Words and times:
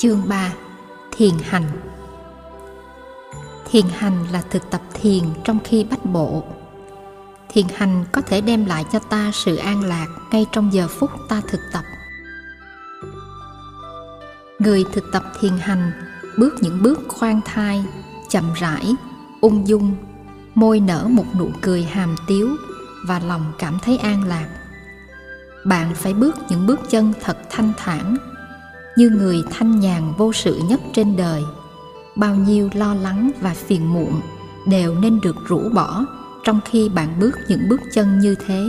Chương 0.00 0.28
3 0.28 0.52
Thiền 1.10 1.34
hành 1.42 1.64
Thiền 3.70 3.84
hành 3.88 4.26
là 4.32 4.42
thực 4.50 4.70
tập 4.70 4.80
thiền 4.94 5.24
trong 5.44 5.58
khi 5.64 5.84
bách 5.84 6.04
bộ. 6.04 6.44
Thiền 7.48 7.66
hành 7.74 8.04
có 8.12 8.20
thể 8.20 8.40
đem 8.40 8.66
lại 8.66 8.84
cho 8.92 8.98
ta 8.98 9.30
sự 9.34 9.56
an 9.56 9.84
lạc 9.84 10.06
ngay 10.30 10.46
trong 10.52 10.72
giờ 10.72 10.88
phút 10.88 11.10
ta 11.28 11.42
thực 11.48 11.60
tập. 11.72 11.84
Người 14.58 14.84
thực 14.92 15.04
tập 15.12 15.22
thiền 15.40 15.58
hành 15.58 15.92
bước 16.38 16.54
những 16.60 16.82
bước 16.82 17.00
khoan 17.08 17.40
thai, 17.44 17.84
chậm 18.28 18.52
rãi, 18.54 18.94
ung 19.40 19.68
dung, 19.68 19.96
môi 20.54 20.80
nở 20.80 21.06
một 21.10 21.26
nụ 21.38 21.50
cười 21.60 21.82
hàm 21.82 22.16
tiếu 22.26 22.48
và 23.06 23.18
lòng 23.18 23.52
cảm 23.58 23.78
thấy 23.82 23.98
an 23.98 24.24
lạc. 24.24 24.48
Bạn 25.64 25.94
phải 25.94 26.14
bước 26.14 26.36
những 26.48 26.66
bước 26.66 26.80
chân 26.90 27.12
thật 27.20 27.38
thanh 27.50 27.72
thản 27.76 28.16
như 29.00 29.10
người 29.10 29.44
thanh 29.50 29.80
nhàn 29.80 30.12
vô 30.16 30.32
sự 30.32 30.60
nhất 30.68 30.80
trên 30.92 31.16
đời. 31.16 31.42
Bao 32.16 32.34
nhiêu 32.34 32.70
lo 32.74 32.94
lắng 32.94 33.30
và 33.40 33.54
phiền 33.54 33.92
muộn 33.92 34.20
đều 34.66 34.94
nên 34.94 35.20
được 35.20 35.36
rũ 35.46 35.60
bỏ 35.74 36.04
trong 36.44 36.60
khi 36.70 36.88
bạn 36.88 37.20
bước 37.20 37.38
những 37.48 37.68
bước 37.68 37.80
chân 37.92 38.18
như 38.18 38.34
thế. 38.46 38.66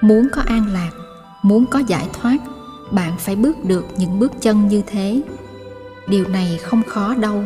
Muốn 0.00 0.28
có 0.32 0.42
an 0.46 0.72
lạc, 0.72 0.90
muốn 1.42 1.66
có 1.66 1.78
giải 1.78 2.08
thoát, 2.12 2.36
bạn 2.90 3.12
phải 3.18 3.36
bước 3.36 3.64
được 3.64 3.84
những 3.96 4.18
bước 4.18 4.32
chân 4.40 4.68
như 4.68 4.82
thế. 4.86 5.22
Điều 6.08 6.28
này 6.28 6.58
không 6.62 6.82
khó 6.82 7.14
đâu, 7.14 7.44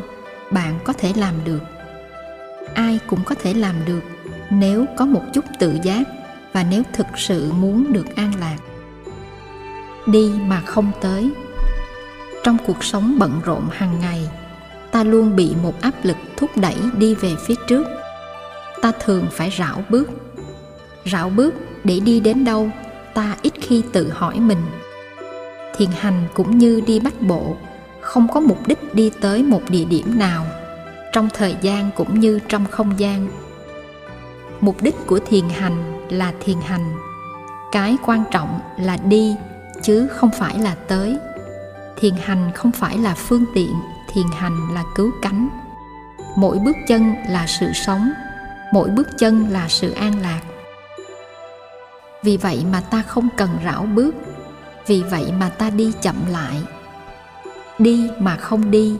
bạn 0.50 0.78
có 0.84 0.92
thể 0.92 1.12
làm 1.16 1.34
được. 1.45 1.60
Ai 2.74 2.98
cũng 3.06 3.24
có 3.24 3.34
thể 3.42 3.54
làm 3.54 3.74
được 3.86 4.02
nếu 4.50 4.84
có 4.96 5.06
một 5.06 5.22
chút 5.32 5.45
tự 5.58 5.78
giác 5.82 6.02
và 6.52 6.66
nếu 6.70 6.82
thực 6.92 7.06
sự 7.16 7.52
muốn 7.52 7.92
được 7.92 8.16
an 8.16 8.32
lạc 8.40 8.56
đi 10.06 10.32
mà 10.46 10.60
không 10.60 10.90
tới. 11.01 11.30
Trong 12.45 12.56
cuộc 12.66 12.84
sống 12.84 13.18
bận 13.18 13.40
rộn 13.45 13.68
hàng 13.73 14.01
ngày, 14.01 14.29
ta 14.90 15.04
luôn 15.04 15.37
bị 15.37 15.54
một 15.62 15.80
áp 15.80 15.95
lực 16.02 16.16
thúc 16.37 16.51
đẩy 16.56 16.76
đi 16.98 17.15
về 17.15 17.34
phía 17.46 17.54
trước. 17.68 17.87
Ta 18.82 18.92
thường 19.04 19.26
phải 19.30 19.51
rảo 19.59 19.82
bước. 19.88 20.10
Rảo 21.12 21.30
bước 21.30 21.54
để 21.84 22.01
đi 22.01 22.20
đến 22.20 22.45
đâu, 22.45 22.70
ta 23.14 23.37
ít 23.42 23.52
khi 23.60 23.82
tự 23.92 24.10
hỏi 24.10 24.40
mình. 24.40 24.62
Thiền 25.76 25.88
hành 25.98 26.24
cũng 26.34 26.59
như 26.59 26.80
đi 26.86 27.01
bắt 27.01 27.20
bộ, 27.20 27.57
không 28.01 28.29
có 28.32 28.40
mục 28.40 28.66
đích 28.66 28.95
đi 28.95 29.10
tới 29.20 29.42
một 29.42 29.62
địa 29.68 29.84
điểm 29.84 30.18
nào, 30.18 30.46
trong 31.12 31.29
thời 31.34 31.57
gian 31.60 31.90
cũng 31.96 32.20
như 32.20 32.38
trong 32.48 32.64
không 32.70 32.98
gian. 32.98 33.29
Mục 34.60 34.82
đích 34.82 35.07
của 35.07 35.18
thiền 35.18 35.48
hành 35.48 36.07
là 36.09 36.32
thiền 36.40 36.57
hành. 36.64 36.96
Cái 37.73 37.96
quan 38.07 38.24
trọng 38.30 38.60
là 38.79 38.96
đi 38.96 39.36
chứ 39.85 40.09
không 40.09 40.30
phải 40.38 40.59
là 40.59 40.74
tới. 40.88 41.16
Thiền 41.96 42.15
hành 42.21 42.51
không 42.54 42.73
phải 42.73 42.99
là 42.99 43.15
phương 43.15 43.45
tiện, 43.54 43.74
thiền 44.13 44.26
hành 44.37 44.74
là 44.74 44.85
cứu 44.96 45.10
cánh. 45.23 45.49
Mỗi 46.37 46.59
bước 46.59 46.76
chân 46.88 47.15
là 47.29 47.46
sự 47.46 47.66
sống, 47.87 48.13
mỗi 48.73 48.88
bước 48.88 49.09
chân 49.18 49.49
là 49.51 49.68
sự 49.68 49.91
an 49.91 50.23
lạc. 50.23 50.41
Vì 52.23 52.37
vậy 52.37 52.65
mà 52.73 52.80
ta 52.80 53.02
không 53.02 53.29
cần 53.37 53.51
rảo 53.65 53.87
bước, 53.95 54.15
vì 54.87 55.02
vậy 55.02 55.32
mà 55.41 55.49
ta 55.49 55.71
đi 55.71 55.93
chậm 56.02 56.16
lại. 56.30 56.63
Đi 57.79 58.10
mà 58.19 58.37
không 58.37 58.71
đi 58.71 58.96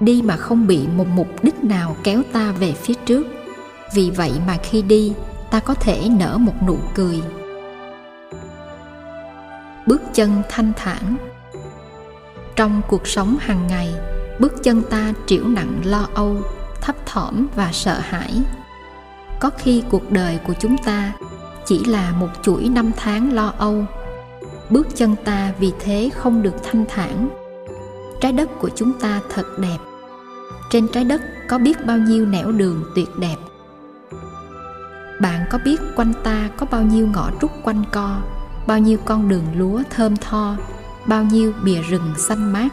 đi 0.00 0.22
mà 0.22 0.36
không 0.36 0.66
bị 0.66 0.86
một 0.96 1.06
mục 1.06 1.28
đích 1.42 1.64
nào 1.64 1.96
kéo 2.04 2.22
ta 2.32 2.52
về 2.52 2.72
phía 2.72 2.94
trước. 3.06 3.26
Vì 3.94 4.10
vậy 4.10 4.32
mà 4.46 4.56
khi 4.62 4.82
đi, 4.82 5.12
ta 5.50 5.60
có 5.60 5.74
thể 5.74 6.08
nở 6.08 6.38
một 6.38 6.54
nụ 6.66 6.78
cười 6.94 7.22
bước 9.90 10.02
chân 10.14 10.42
thanh 10.48 10.72
thản. 10.76 11.16
Trong 12.56 12.82
cuộc 12.88 13.06
sống 13.06 13.36
hàng 13.40 13.66
ngày, 13.66 13.94
bước 14.38 14.52
chân 14.62 14.82
ta 14.82 15.12
triểu 15.26 15.48
nặng 15.48 15.80
lo 15.84 16.06
âu, 16.14 16.36
thấp 16.80 16.96
thỏm 17.06 17.46
và 17.54 17.70
sợ 17.72 17.98
hãi. 18.00 18.42
Có 19.40 19.50
khi 19.58 19.82
cuộc 19.90 20.10
đời 20.10 20.38
của 20.46 20.54
chúng 20.60 20.76
ta 20.84 21.12
chỉ 21.66 21.84
là 21.84 22.12
một 22.12 22.28
chuỗi 22.42 22.68
năm 22.68 22.90
tháng 22.96 23.32
lo 23.32 23.52
âu. 23.58 23.84
Bước 24.70 24.86
chân 24.94 25.16
ta 25.24 25.52
vì 25.58 25.72
thế 25.80 26.10
không 26.16 26.42
được 26.42 26.54
thanh 26.70 26.84
thản. 26.88 27.28
Trái 28.20 28.32
đất 28.32 28.50
của 28.60 28.70
chúng 28.74 28.92
ta 29.00 29.20
thật 29.34 29.58
đẹp. 29.58 29.78
Trên 30.70 30.88
trái 30.88 31.04
đất 31.04 31.20
có 31.48 31.58
biết 31.58 31.86
bao 31.86 31.98
nhiêu 31.98 32.26
nẻo 32.26 32.52
đường 32.52 32.84
tuyệt 32.94 33.08
đẹp. 33.18 33.36
Bạn 35.20 35.46
có 35.50 35.58
biết 35.64 35.80
quanh 35.96 36.12
ta 36.24 36.48
có 36.56 36.66
bao 36.70 36.82
nhiêu 36.82 37.06
ngõ 37.06 37.30
trúc 37.40 37.50
quanh 37.62 37.84
co? 37.92 38.20
Bao 38.70 38.78
nhiêu 38.78 38.98
con 39.04 39.28
đường 39.28 39.44
lúa 39.54 39.82
thơm 39.90 40.16
tho, 40.16 40.56
bao 41.06 41.24
nhiêu 41.24 41.52
bìa 41.64 41.82
rừng 41.82 42.14
xanh 42.18 42.52
mát, 42.52 42.68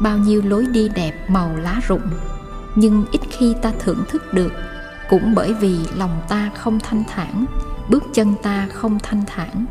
bao 0.00 0.18
nhiêu 0.18 0.42
lối 0.44 0.66
đi 0.66 0.88
đẹp 0.88 1.30
màu 1.30 1.56
lá 1.56 1.80
rụng. 1.88 2.10
Nhưng 2.74 3.04
ít 3.12 3.20
khi 3.30 3.54
ta 3.62 3.72
thưởng 3.78 4.04
thức 4.08 4.34
được, 4.34 4.52
cũng 5.08 5.34
bởi 5.34 5.54
vì 5.54 5.78
lòng 5.96 6.20
ta 6.28 6.50
không 6.56 6.80
thanh 6.80 7.04
thản, 7.08 7.44
bước 7.88 8.02
chân 8.12 8.34
ta 8.42 8.68
không 8.72 8.98
thanh 9.02 9.22
thản. 9.26 9.66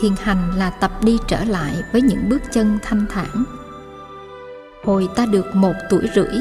Thiền 0.00 0.12
hành 0.20 0.50
là 0.56 0.70
tập 0.70 0.90
đi 1.04 1.18
trở 1.28 1.44
lại 1.44 1.74
với 1.92 2.02
những 2.02 2.28
bước 2.28 2.42
chân 2.52 2.78
thanh 2.82 3.06
thản. 3.10 3.44
Hồi 4.84 5.08
ta 5.16 5.26
được 5.26 5.54
một 5.54 5.74
tuổi 5.90 6.10
rưỡi, 6.14 6.36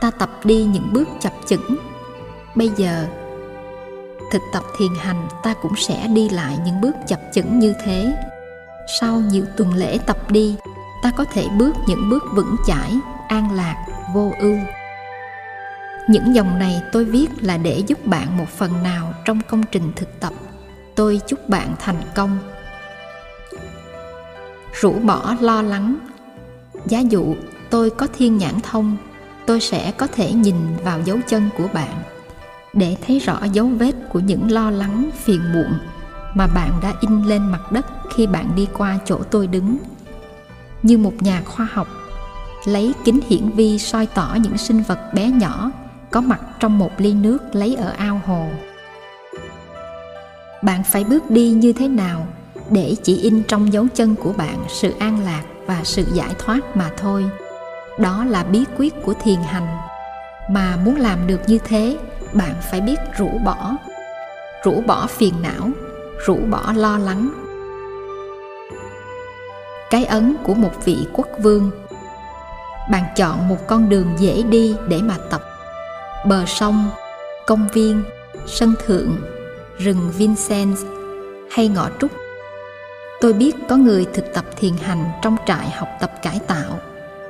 ta 0.00 0.10
tập 0.10 0.30
đi 0.44 0.64
những 0.64 0.88
bước 0.92 1.08
chập 1.20 1.32
chững. 1.46 1.76
Bây 2.54 2.68
giờ 2.68 3.06
thực 4.34 4.42
tập 4.52 4.62
thiền 4.78 4.94
hành, 4.98 5.28
ta 5.42 5.54
cũng 5.54 5.76
sẽ 5.76 6.06
đi 6.08 6.28
lại 6.28 6.58
những 6.64 6.80
bước 6.80 6.96
chập 7.06 7.20
chững 7.32 7.58
như 7.58 7.74
thế. 7.84 8.16
Sau 9.00 9.20
nhiều 9.20 9.44
tuần 9.56 9.74
lễ 9.74 9.98
tập 10.06 10.30
đi, 10.30 10.56
ta 11.02 11.10
có 11.10 11.24
thể 11.24 11.46
bước 11.58 11.76
những 11.86 12.10
bước 12.10 12.24
vững 12.32 12.56
chãi, 12.66 12.98
an 13.28 13.52
lạc, 13.52 13.86
vô 14.14 14.32
ưu. 14.38 14.56
Những 16.08 16.34
dòng 16.34 16.58
này 16.58 16.82
tôi 16.92 17.04
viết 17.04 17.26
là 17.40 17.56
để 17.56 17.82
giúp 17.86 18.06
bạn 18.06 18.36
một 18.36 18.48
phần 18.48 18.82
nào 18.82 19.14
trong 19.24 19.40
công 19.48 19.62
trình 19.62 19.92
thực 19.96 20.20
tập. 20.20 20.32
Tôi 20.94 21.20
chúc 21.26 21.48
bạn 21.48 21.74
thành 21.78 22.02
công. 22.14 22.38
Rũ 24.80 24.92
bỏ 24.92 25.34
lo 25.40 25.62
lắng. 25.62 25.96
Giá 26.86 27.00
dụ, 27.00 27.34
tôi 27.70 27.90
có 27.90 28.06
thiên 28.16 28.38
nhãn 28.38 28.60
thông, 28.62 28.96
tôi 29.46 29.60
sẽ 29.60 29.92
có 29.96 30.06
thể 30.06 30.32
nhìn 30.32 30.56
vào 30.84 31.00
dấu 31.04 31.18
chân 31.26 31.48
của 31.58 31.68
bạn 31.72 32.02
để 32.74 32.96
thấy 33.06 33.18
rõ 33.18 33.38
dấu 33.52 33.66
vết 33.66 33.92
của 34.12 34.20
những 34.20 34.50
lo 34.50 34.70
lắng, 34.70 35.10
phiền 35.24 35.52
muộn 35.52 35.78
mà 36.34 36.46
bạn 36.46 36.70
đã 36.82 36.92
in 37.00 37.22
lên 37.22 37.42
mặt 37.42 37.72
đất 37.72 37.86
khi 38.14 38.26
bạn 38.26 38.50
đi 38.56 38.68
qua 38.72 38.98
chỗ 39.04 39.18
tôi 39.30 39.46
đứng. 39.46 39.76
Như 40.82 40.98
một 40.98 41.12
nhà 41.20 41.42
khoa 41.44 41.68
học, 41.72 41.88
lấy 42.64 42.92
kính 43.04 43.20
hiển 43.28 43.50
vi 43.50 43.78
soi 43.78 44.06
tỏ 44.06 44.36
những 44.40 44.58
sinh 44.58 44.82
vật 44.82 44.98
bé 45.14 45.30
nhỏ 45.30 45.70
có 46.10 46.20
mặt 46.20 46.40
trong 46.60 46.78
một 46.78 46.90
ly 46.98 47.14
nước 47.14 47.38
lấy 47.52 47.74
ở 47.74 47.90
ao 47.90 48.20
hồ. 48.26 48.48
Bạn 50.62 50.84
phải 50.84 51.04
bước 51.04 51.30
đi 51.30 51.50
như 51.50 51.72
thế 51.72 51.88
nào 51.88 52.26
để 52.70 52.94
chỉ 53.02 53.16
in 53.16 53.42
trong 53.48 53.72
dấu 53.72 53.86
chân 53.94 54.14
của 54.14 54.32
bạn 54.32 54.64
sự 54.68 54.94
an 54.98 55.24
lạc 55.24 55.42
và 55.66 55.80
sự 55.84 56.04
giải 56.12 56.34
thoát 56.38 56.76
mà 56.76 56.90
thôi? 56.96 57.24
Đó 57.98 58.24
là 58.24 58.44
bí 58.44 58.64
quyết 58.76 58.94
của 59.04 59.14
thiền 59.14 59.38
hành. 59.46 59.66
Mà 60.50 60.76
muốn 60.76 60.96
làm 60.96 61.26
được 61.26 61.40
như 61.46 61.58
thế 61.64 61.98
bạn 62.34 62.54
phải 62.60 62.80
biết 62.80 62.96
rũ 63.16 63.30
bỏ. 63.44 63.76
Rũ 64.64 64.82
bỏ 64.86 65.06
phiền 65.06 65.34
não, 65.42 65.70
rũ 66.26 66.36
bỏ 66.50 66.72
lo 66.76 66.98
lắng. 66.98 67.30
Cái 69.90 70.04
ấn 70.04 70.36
của 70.42 70.54
một 70.54 70.84
vị 70.84 71.06
quốc 71.12 71.28
vương. 71.38 71.70
Bạn 72.90 73.04
chọn 73.16 73.48
một 73.48 73.66
con 73.66 73.88
đường 73.88 74.14
dễ 74.18 74.42
đi 74.42 74.76
để 74.88 75.00
mà 75.02 75.16
tập. 75.30 75.42
Bờ 76.26 76.44
sông, 76.46 76.90
công 77.46 77.68
viên, 77.72 78.02
sân 78.46 78.74
thượng, 78.86 79.16
rừng 79.78 80.12
Vincennes 80.18 80.84
hay 81.50 81.68
ngõ 81.68 81.88
trúc. 82.00 82.10
Tôi 83.20 83.32
biết 83.32 83.56
có 83.68 83.76
người 83.76 84.06
thực 84.14 84.34
tập 84.34 84.44
thiền 84.56 84.72
hành 84.82 85.04
trong 85.22 85.36
trại 85.46 85.70
học 85.70 85.88
tập 86.00 86.12
cải 86.22 86.40
tạo 86.46 86.78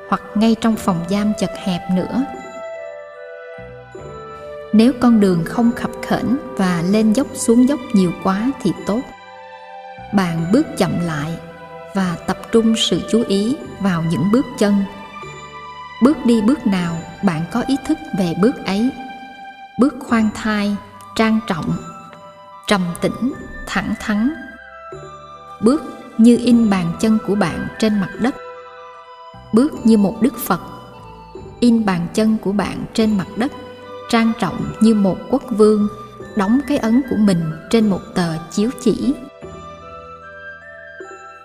hoặc 0.09 0.23
ngay 0.35 0.57
trong 0.61 0.77
phòng 0.77 1.05
giam 1.11 1.33
chật 1.39 1.51
hẹp 1.65 1.81
nữa 1.91 2.25
nếu 4.75 4.93
con 5.01 5.21
đường 5.21 5.45
không 5.45 5.73
khập 5.77 5.91
khểnh 6.03 6.37
và 6.57 6.83
lên 6.91 7.13
dốc 7.13 7.27
xuống 7.35 7.69
dốc 7.69 7.81
nhiều 7.93 8.13
quá 8.23 8.51
thì 8.63 8.73
tốt. 8.87 9.01
Bạn 10.15 10.53
bước 10.53 10.67
chậm 10.79 10.91
lại 11.07 11.31
và 11.95 12.17
tập 12.27 12.39
trung 12.53 12.75
sự 12.77 13.01
chú 13.11 13.23
ý 13.29 13.57
vào 13.81 14.05
những 14.11 14.31
bước 14.33 14.47
chân. 14.59 14.75
Bước 16.03 16.17
đi 16.25 16.41
bước 16.41 16.67
nào, 16.67 16.99
bạn 17.25 17.43
có 17.53 17.63
ý 17.67 17.77
thức 17.87 17.99
về 18.19 18.35
bước 18.43 18.57
ấy. 18.67 18.91
Bước 19.79 19.95
khoan 20.01 20.29
thai, 20.35 20.77
trang 21.17 21.41
trọng, 21.47 21.77
trầm 22.67 22.81
tĩnh, 23.01 23.33
thẳng 23.67 23.95
thắn. 24.01 24.35
Bước 25.63 25.83
như 26.19 26.39
in 26.45 26.71
bàn 26.71 26.93
chân 27.01 27.19
của 27.27 27.35
bạn 27.35 27.69
trên 27.79 28.01
mặt 28.01 28.11
đất. 28.21 28.35
Bước 29.53 29.73
như 29.87 29.99
một 29.99 30.17
đức 30.21 30.39
phật, 30.39 30.61
in 31.61 31.85
bàn 31.85 32.07
chân 32.15 32.37
của 32.39 32.53
bạn 32.53 32.85
trên 32.95 33.19
mặt 33.19 33.27
đất 33.37 33.53
trang 34.09 34.33
trọng 34.41 34.73
như 34.81 34.95
một 34.95 35.17
quốc 35.31 35.43
vương, 35.51 35.89
đóng 36.37 36.61
cái 36.69 36.79
ấn 36.79 37.03
của 37.11 37.17
mình 37.17 37.53
trên 37.71 37.91
một 37.91 38.01
tờ 38.15 38.33
chiếu 38.51 38.71
chỉ. 38.81 39.15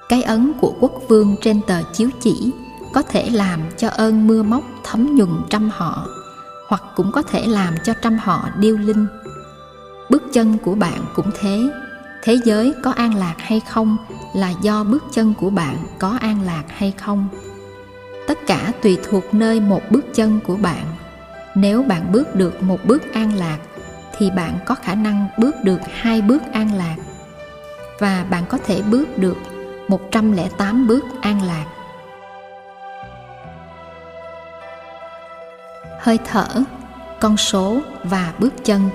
Cái 0.10 0.24
ấn 0.24 0.54
của 0.62 0.74
quốc 0.80 0.94
vương 1.08 1.36
trên 1.42 1.62
tờ 1.68 1.82
chiếu 1.94 2.10
chỉ 2.20 2.52
có 2.94 3.02
thể 3.02 3.30
làm 3.30 3.62
cho 3.78 3.90
ơn 3.90 4.28
mưa 4.28 4.44
móc 4.44 4.64
thấm 4.84 5.16
nhuần 5.16 5.30
trăm 5.50 5.70
họ, 5.70 6.08
hoặc 6.68 6.84
cũng 6.96 7.12
có 7.12 7.22
thể 7.22 7.48
làm 7.48 7.76
cho 7.84 7.94
trăm 8.02 8.18
họ 8.18 8.50
điêu 8.60 8.78
linh. 8.78 9.08
Bước 10.10 10.24
chân 10.34 10.58
của 10.58 10.76
bạn 10.76 11.06
cũng 11.16 11.32
thế. 11.40 11.70
Thế 12.24 12.40
giới 12.46 12.74
có 12.84 12.92
an 12.92 13.16
lạc 13.16 13.36
hay 13.38 13.60
không 13.60 13.98
là 14.34 14.54
do 14.62 14.84
bước 14.84 15.04
chân 15.12 15.34
của 15.40 15.50
bạn 15.50 15.78
có 16.00 16.18
an 16.22 16.42
lạc 16.46 16.64
hay 16.68 16.92
không. 16.92 17.28
Tất 18.28 18.40
cả 18.48 18.72
tùy 18.82 18.98
thuộc 19.04 19.34
nơi 19.34 19.60
một 19.60 19.82
bước 19.92 20.06
chân 20.14 20.40
của 20.48 20.56
bạn 20.56 20.86
nếu 21.62 21.84
bạn 21.84 22.12
bước 22.12 22.36
được 22.36 22.64
một 22.64 22.80
bước 22.84 23.14
an 23.14 23.34
lạc 23.34 23.58
thì 24.18 24.32
bạn 24.32 24.60
có 24.66 24.76
khả 24.76 24.96
năng 24.96 25.28
bước 25.38 25.56
được 25.64 25.80
hai 25.92 26.22
bước 26.22 26.42
an 26.54 26.74
lạc 26.74 26.96
và 28.00 28.26
bạn 28.30 28.44
có 28.50 28.58
thể 28.66 28.82
bước 28.82 29.18
được 29.18 29.38
108 29.88 30.88
bước 30.88 31.06
an 31.22 31.42
lạc. 31.42 31.66
Hơi 36.00 36.20
thở, 36.26 36.48
con 37.20 37.38
số 37.38 37.82
và 38.04 38.34
bước 38.40 38.54
chân. 38.64 38.90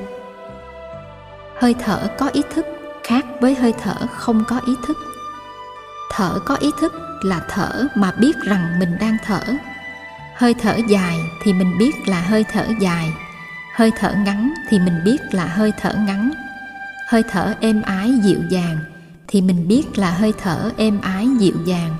Hơi 1.56 1.75
thở 1.75 2.08
có 2.19 2.28
ý 2.32 2.43
thức 2.55 2.67
khác 3.02 3.25
với 3.40 3.55
hơi 3.55 3.75
thở 3.82 3.94
không 4.17 4.44
có 4.49 4.60
ý 4.67 4.72
thức. 4.87 4.96
Thở 6.10 6.38
có 6.44 6.56
ý 6.56 6.70
thức 6.81 6.93
là 7.22 7.40
thở 7.49 7.87
mà 7.94 8.12
biết 8.20 8.37
rằng 8.43 8.78
mình 8.78 8.96
đang 9.00 9.17
thở. 9.25 9.40
Hơi 10.36 10.54
thở 10.54 10.76
dài 10.88 11.19
thì 11.42 11.52
mình 11.52 11.78
biết 11.78 12.08
là 12.08 12.20
hơi 12.20 12.44
thở 12.52 12.66
dài. 12.81 13.12
Hơi 13.75 13.90
thở 13.98 14.14
ngắn 14.25 14.54
thì 14.69 14.78
mình 14.78 15.00
biết 15.04 15.19
là 15.32 15.46
hơi 15.46 15.72
thở 15.81 15.94
ngắn. 16.06 16.31
Hơi 17.08 17.22
thở 17.31 17.54
êm 17.60 17.82
ái 17.82 18.12
dịu 18.22 18.38
dàng 18.50 18.78
thì 19.28 19.42
mình 19.42 19.69
biết 19.69 19.98
là 19.98 20.10
hơi 20.10 20.32
thở 20.42 20.70
êm 20.76 21.00
ái 21.00 21.28
dịu 21.38 21.54
dàng 21.64 21.96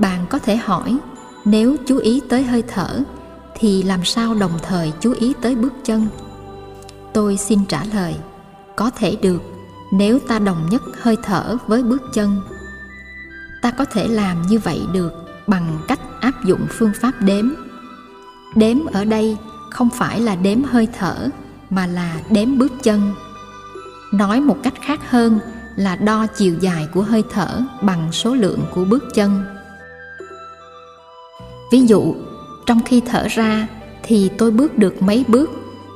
bạn 0.00 0.26
có 0.30 0.38
thể 0.38 0.56
hỏi, 0.56 0.98
nếu 1.44 1.76
chú 1.86 1.98
ý 1.98 2.20
tới 2.28 2.42
hơi 2.42 2.62
thở 2.68 3.00
thì 3.54 3.82
làm 3.82 4.04
sao 4.04 4.34
đồng 4.34 4.58
thời 4.62 4.92
chú 5.00 5.12
ý 5.12 5.32
tới 5.42 5.54
bước 5.54 5.72
chân 5.84 6.06
tôi 7.12 7.36
xin 7.36 7.64
trả 7.64 7.84
lời, 7.94 8.14
có 8.76 8.90
thể 8.90 9.16
được 9.22 9.42
nếu 9.92 10.18
ta 10.18 10.38
đồng 10.38 10.68
nhất 10.70 10.82
hơi 11.00 11.16
thở 11.22 11.56
với 11.66 11.82
bước 11.82 12.02
chân 12.14 12.40
ta 13.62 13.70
có 13.70 13.84
thể 13.84 14.08
làm 14.08 14.42
như 14.42 14.58
vậy 14.58 14.80
được 14.92 15.12
bằng 15.46 15.78
cách 15.88 16.00
áp 16.20 16.44
dụng 16.44 16.66
phương 16.70 16.92
pháp 17.00 17.12
đếm. 17.20 17.48
Đếm 18.54 18.76
ở 18.92 19.04
đây 19.04 19.36
không 19.70 19.88
phải 19.90 20.20
là 20.20 20.36
đếm 20.36 20.62
hơi 20.62 20.88
thở, 20.98 21.28
mà 21.70 21.86
là 21.86 22.20
đếm 22.30 22.58
bước 22.58 22.72
chân. 22.82 23.12
Nói 24.12 24.40
một 24.40 24.56
cách 24.62 24.74
khác 24.82 25.10
hơn 25.10 25.38
là 25.76 25.96
đo 25.96 26.26
chiều 26.26 26.54
dài 26.60 26.88
của 26.94 27.02
hơi 27.02 27.24
thở 27.30 27.60
bằng 27.82 28.12
số 28.12 28.34
lượng 28.34 28.60
của 28.74 28.84
bước 28.84 29.04
chân. 29.14 29.44
Ví 31.72 31.86
dụ, 31.86 32.14
trong 32.66 32.80
khi 32.84 33.02
thở 33.06 33.26
ra 33.28 33.68
thì 34.02 34.30
tôi 34.38 34.50
bước 34.50 34.78
được 34.78 35.02
mấy 35.02 35.24
bước, 35.28 35.50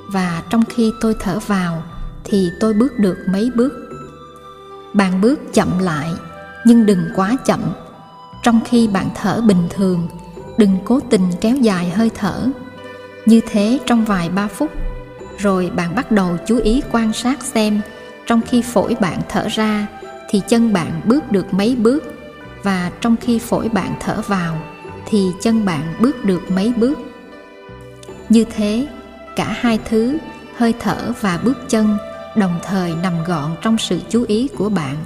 và 0.09 0.43
trong 0.51 0.65
khi 0.65 0.93
tôi 1.01 1.17
thở 1.21 1.39
vào 1.47 1.83
thì 2.25 2.51
tôi 2.61 2.75
bước 2.75 2.99
được 2.99 3.19
mấy 3.29 3.51
bước. 3.55 3.73
Bạn 4.93 5.21
bước 5.21 5.41
chậm 5.53 5.79
lại, 5.79 6.11
nhưng 6.65 6.87
đừng 6.87 7.05
quá 7.15 7.37
chậm 7.45 7.61
trong 8.45 8.61
khi 8.65 8.89
bạn 8.89 9.09
thở 9.15 9.41
bình 9.41 9.69
thường, 9.71 10.09
đừng 10.59 10.77
cố 10.85 11.01
tình 11.01 11.25
kéo 11.41 11.57
dài 11.57 11.91
hơi 11.91 12.11
thở. 12.15 12.49
Như 13.27 13.41
thế 13.51 13.79
trong 13.87 14.05
vài 14.05 14.29
ba 14.29 14.49
phút, 14.49 14.71
rồi 15.39 15.71
bạn 15.77 15.95
bắt 15.95 16.11
đầu 16.13 16.37
chú 16.47 16.59
ý 16.59 16.83
quan 16.93 17.13
sát 17.13 17.43
xem 17.43 17.81
trong 18.27 18.41
khi 18.43 18.63
phổi 18.63 18.97
bạn 19.01 19.21
thở 19.29 19.49
ra 19.49 19.87
thì 20.29 20.41
chân 20.49 20.73
bạn 20.73 21.01
bước 21.05 21.33
được 21.33 21.55
mấy 21.55 21.77
bước 21.77 22.05
và 22.63 22.91
trong 23.01 23.17
khi 23.21 23.39
phổi 23.39 23.69
bạn 23.69 23.95
thở 24.01 24.23
vào 24.27 24.59
thì 25.07 25.31
chân 25.43 25.65
bạn 25.65 25.95
bước 26.01 26.25
được 26.25 26.51
mấy 26.51 26.73
bước. 26.77 26.99
Như 28.29 28.45
thế, 28.57 28.87
cả 29.37 29.57
hai 29.61 29.79
thứ, 29.85 30.19
hơi 30.57 30.75
thở 30.81 31.13
và 31.21 31.39
bước 31.45 31.59
chân, 31.69 31.97
đồng 32.37 32.59
thời 32.63 32.95
nằm 33.03 33.25
gọn 33.27 33.51
trong 33.63 33.79
sự 33.79 34.01
chú 34.09 34.25
ý 34.29 34.49
của 34.49 34.69
bạn. 34.69 34.97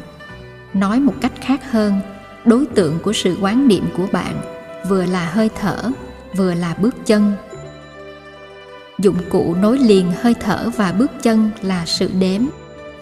Nói 0.75 1.01
một 1.01 1.15
cách 1.21 1.33
khác 1.41 1.71
hơn 1.71 2.01
đối 2.49 2.67
tượng 2.67 2.99
của 2.99 3.13
sự 3.13 3.37
quán 3.41 3.69
niệm 3.69 3.85
của 3.97 4.07
bạn 4.13 4.41
vừa 4.89 5.05
là 5.05 5.31
hơi 5.31 5.51
thở, 5.61 5.91
vừa 6.37 6.55
là 6.55 6.75
bước 6.75 6.95
chân. 7.07 7.33
Dụng 8.99 9.17
cụ 9.31 9.55
nối 9.55 9.79
liền 9.79 10.13
hơi 10.21 10.35
thở 10.35 10.71
và 10.77 10.93
bước 10.93 11.11
chân 11.23 11.51
là 11.63 11.87
sự 11.87 12.11
đếm, 12.21 12.43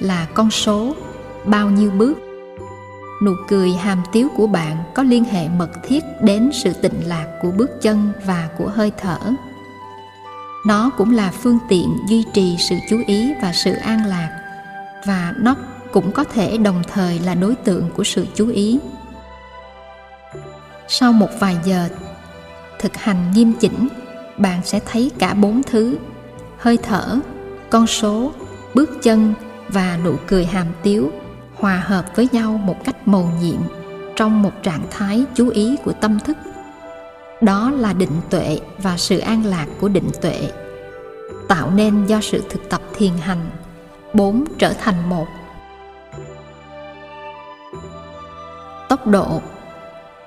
là 0.01 0.27
con 0.35 0.51
số, 0.51 0.95
bao 1.45 1.71
nhiêu 1.71 1.91
bước. 1.91 2.19
Nụ 3.23 3.33
cười 3.49 3.73
hàm 3.73 4.03
tiếu 4.13 4.29
của 4.37 4.47
bạn 4.47 4.77
có 4.95 5.03
liên 5.03 5.25
hệ 5.25 5.49
mật 5.49 5.71
thiết 5.83 6.05
đến 6.23 6.51
sự 6.53 6.73
tịnh 6.73 7.07
lạc 7.07 7.27
của 7.43 7.51
bước 7.51 7.71
chân 7.83 8.13
và 8.27 8.49
của 8.59 8.69
hơi 8.69 8.93
thở. 9.01 9.19
Nó 10.67 10.91
cũng 10.97 11.17
là 11.17 11.33
phương 11.43 11.59
tiện 11.69 11.97
duy 12.09 12.25
trì 12.35 12.57
sự 12.59 12.75
chú 12.91 13.03
ý 13.07 13.33
và 13.43 13.53
sự 13.53 13.73
an 13.73 14.07
lạc, 14.07 14.41
và 15.07 15.35
nó 15.39 15.57
cũng 15.93 16.13
có 16.13 16.25
thể 16.25 16.59
đồng 16.59 16.83
thời 16.93 17.19
là 17.19 17.35
đối 17.35 17.55
tượng 17.55 17.91
của 17.97 18.05
sự 18.05 18.27
chú 18.35 18.49
ý 18.49 18.79
sau 20.89 21.13
một 21.13 21.29
vài 21.39 21.57
giờ 21.65 21.89
thực 22.79 22.97
hành 22.97 23.33
nghiêm 23.35 23.53
chỉnh, 23.61 23.89
bạn 24.37 24.61
sẽ 24.65 24.81
thấy 24.87 25.11
cả 25.19 25.35
bốn 25.35 25.63
thứ. 25.63 25.99
Hơi 26.59 26.79
thở, 26.83 27.19
con 27.71 27.87
số, 27.87 28.33
bước 28.75 28.91
chân 29.03 29.35
và 29.69 29.99
nụ 30.05 30.15
cười 30.27 30.47
hàm 30.47 30.67
tiếu 30.83 31.13
hòa 31.55 31.77
hợp 31.77 32.05
với 32.17 32.29
nhau 32.33 32.53
một 32.53 32.77
cách 32.85 33.09
mầu 33.09 33.31
nhiệm 33.41 33.61
trong 34.17 34.43
một 34.43 34.53
trạng 34.63 34.83
thái 34.91 35.25
chú 35.35 35.49
ý 35.49 35.77
của 35.85 35.93
tâm 35.93 36.19
thức. 36.21 36.37
Đó 37.41 37.71
là 37.71 37.93
định 37.93 38.21
tuệ 38.31 38.61
và 38.79 38.97
sự 38.97 39.19
an 39.19 39.45
lạc 39.45 39.67
của 39.81 39.89
định 39.89 40.11
tuệ, 40.21 40.51
tạo 41.49 41.71
nên 41.71 42.07
do 42.07 42.21
sự 42.21 42.43
thực 42.49 42.69
tập 42.69 42.81
thiền 42.95 43.13
hành. 43.21 43.51
Bốn 44.15 44.45
trở 44.59 44.73
thành 44.73 45.09
một. 45.09 45.27
Tốc 48.89 49.07
độ 49.07 49.41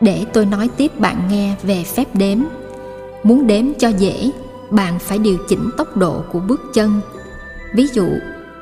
để 0.01 0.25
tôi 0.33 0.45
nói 0.45 0.69
tiếp 0.77 0.99
bạn 0.99 1.27
nghe 1.29 1.55
về 1.63 1.83
phép 1.83 2.05
đếm. 2.13 2.37
Muốn 3.23 3.47
đếm 3.47 3.65
cho 3.79 3.87
dễ, 3.87 4.31
bạn 4.69 4.99
phải 4.99 5.17
điều 5.17 5.37
chỉnh 5.49 5.69
tốc 5.77 5.97
độ 5.97 6.23
của 6.31 6.39
bước 6.39 6.61
chân. 6.73 7.01
Ví 7.73 7.87
dụ, 7.93 8.09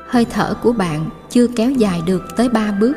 hơi 0.08 0.24
thở 0.24 0.54
của 0.62 0.72
bạn 0.72 1.10
chưa 1.30 1.46
kéo 1.56 1.70
dài 1.70 2.02
được 2.06 2.22
tới 2.36 2.48
ba 2.48 2.72
bước, 2.80 2.96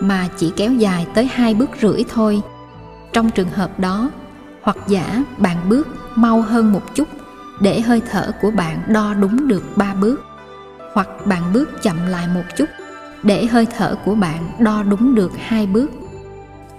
mà 0.00 0.28
chỉ 0.36 0.52
kéo 0.56 0.72
dài 0.72 1.06
tới 1.14 1.28
hai 1.32 1.54
bước 1.54 1.70
rưỡi 1.82 2.04
thôi. 2.08 2.42
Trong 3.12 3.30
trường 3.30 3.50
hợp 3.50 3.80
đó, 3.80 4.10
hoặc 4.62 4.76
giả 4.88 5.24
bạn 5.38 5.56
bước 5.68 5.88
mau 6.14 6.42
hơn 6.42 6.72
một 6.72 6.94
chút 6.94 7.08
để 7.60 7.80
hơi 7.80 8.02
thở 8.10 8.32
của 8.42 8.50
bạn 8.50 8.82
đo 8.88 9.14
đúng 9.14 9.48
được 9.48 9.62
ba 9.76 9.94
bước, 9.94 10.20
hoặc 10.92 11.08
bạn 11.26 11.42
bước 11.52 11.82
chậm 11.82 12.06
lại 12.06 12.28
một 12.34 12.44
chút 12.56 12.68
để 13.22 13.46
hơi 13.46 13.66
thở 13.76 13.96
của 14.04 14.14
bạn 14.14 14.50
đo 14.58 14.82
đúng 14.82 15.14
được 15.14 15.32
hai 15.38 15.66
bước 15.66 15.90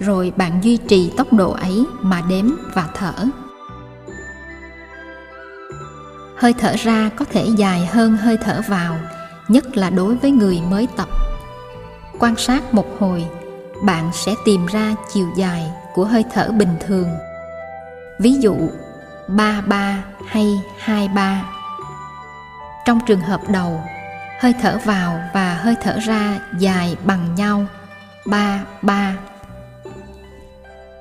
rồi 0.03 0.33
bạn 0.37 0.63
duy 0.63 0.77
trì 0.77 1.11
tốc 1.17 1.33
độ 1.33 1.51
ấy 1.51 1.85
mà 2.01 2.21
đếm 2.29 2.45
và 2.73 2.87
thở. 2.93 3.13
Hơi 6.37 6.53
thở 6.53 6.73
ra 6.77 7.09
có 7.15 7.25
thể 7.31 7.45
dài 7.57 7.85
hơn 7.85 8.17
hơi 8.17 8.37
thở 8.37 8.61
vào, 8.67 8.95
nhất 9.47 9.77
là 9.77 9.89
đối 9.89 10.15
với 10.15 10.31
người 10.31 10.61
mới 10.69 10.87
tập. 10.97 11.07
Quan 12.19 12.35
sát 12.35 12.73
một 12.73 12.85
hồi, 12.99 13.25
bạn 13.83 14.09
sẽ 14.13 14.33
tìm 14.45 14.65
ra 14.65 14.95
chiều 15.13 15.27
dài 15.37 15.71
của 15.93 16.05
hơi 16.05 16.23
thở 16.33 16.51
bình 16.51 16.75
thường. 16.87 17.09
Ví 18.19 18.33
dụ, 18.39 18.55
ba 19.27 19.61
ba 19.61 20.03
hay 20.27 20.61
hai 20.79 21.07
ba. 21.07 21.45
Trong 22.85 22.99
trường 23.05 23.21
hợp 23.21 23.41
đầu, 23.49 23.81
hơi 24.39 24.53
thở 24.61 24.79
vào 24.85 25.21
và 25.33 25.53
hơi 25.53 25.75
thở 25.81 25.99
ra 25.99 26.39
dài 26.59 26.97
bằng 27.05 27.35
nhau, 27.35 27.65
ba 28.25 28.59
ba 28.81 29.15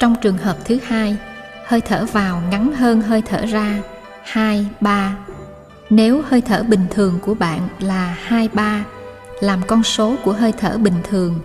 trong 0.02 0.14
trường 0.20 0.38
hợp 0.38 0.56
thứ 0.64 0.78
hai 0.86 1.16
hơi 1.66 1.80
thở 1.80 2.06
vào 2.12 2.42
ngắn 2.50 2.72
hơn 2.72 3.00
hơi 3.00 3.22
thở 3.22 3.46
ra 3.46 3.78
hai 4.22 4.66
ba 4.80 5.16
nếu 5.90 6.22
hơi 6.28 6.40
thở 6.40 6.62
bình 6.62 6.86
thường 6.90 7.18
của 7.22 7.34
bạn 7.34 7.68
là 7.78 8.16
23, 8.22 8.84
làm 9.40 9.60
con 9.66 9.82
số 9.82 10.16
của 10.24 10.32
hơi 10.32 10.52
thở 10.52 10.78
bình 10.78 10.94
thường, 11.04 11.40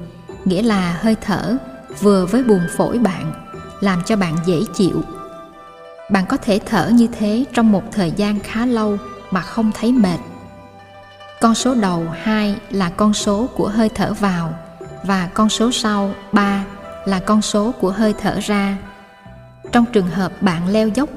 nghĩa 0.45 0.61
là 0.61 0.97
hơi 1.01 1.15
thở 1.21 1.57
vừa 2.01 2.25
với 2.25 2.43
buồng 2.43 2.67
phổi 2.77 2.99
bạn, 2.99 3.33
làm 3.79 4.01
cho 4.05 4.15
bạn 4.15 4.37
dễ 4.45 4.59
chịu. 4.75 5.01
Bạn 6.11 6.25
có 6.29 6.37
thể 6.37 6.59
thở 6.65 6.89
như 6.89 7.07
thế 7.19 7.45
trong 7.53 7.71
một 7.71 7.83
thời 7.91 8.11
gian 8.11 8.39
khá 8.39 8.65
lâu 8.65 8.97
mà 9.31 9.41
không 9.41 9.71
thấy 9.79 9.91
mệt. 9.91 10.19
Con 11.41 11.55
số 11.55 11.75
đầu 11.75 12.05
2 12.21 12.55
là 12.69 12.89
con 12.89 13.13
số 13.13 13.47
của 13.55 13.67
hơi 13.67 13.89
thở 13.89 14.13
vào 14.13 14.53
và 15.03 15.29
con 15.33 15.49
số 15.49 15.71
sau 15.71 16.11
3 16.31 16.65
là 17.07 17.19
con 17.19 17.41
số 17.41 17.71
của 17.79 17.91
hơi 17.91 18.13
thở 18.21 18.39
ra. 18.41 18.77
Trong 19.71 19.85
trường 19.85 20.09
hợp 20.09 20.41
bạn 20.41 20.69
leo 20.69 20.87
dốc, 20.87 21.09